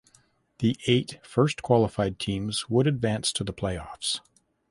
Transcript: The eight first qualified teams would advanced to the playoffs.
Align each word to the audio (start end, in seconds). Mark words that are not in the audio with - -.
The 0.57 0.77
eight 0.87 1.19
first 1.23 1.61
qualified 1.61 2.17
teams 2.17 2.67
would 2.67 2.87
advanced 2.87 3.35
to 3.35 3.43
the 3.43 3.53
playoffs. 3.53 4.19